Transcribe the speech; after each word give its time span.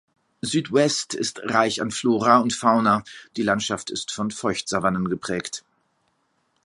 Sud-Ouest 0.41 1.13
ist 1.13 1.41
reich 1.43 1.79
an 1.79 1.91
Flora 1.91 2.39
und 2.39 2.53
Fauna, 2.53 3.03
die 3.37 3.43
Landschaft 3.43 3.91
ist 3.91 4.09
von 4.11 4.31
Feuchtsavannen 4.31 5.09
geprägt. 5.09 5.63